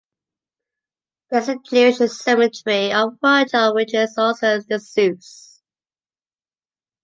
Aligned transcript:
There 1.29 1.41
is 1.41 1.45
the 1.45 1.59
Jewish 1.63 2.11
Cemetery 2.13 2.91
of 2.91 3.19
Funchal 3.19 3.75
which 3.75 3.93
is 3.93 4.17
also 4.17 4.59
disused. 4.59 5.61